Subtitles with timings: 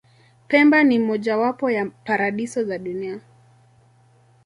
[0.47, 3.19] pemba ni moja wapo ya paradiso za dunia